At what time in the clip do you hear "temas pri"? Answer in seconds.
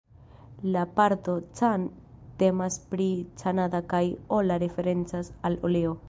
2.41-3.09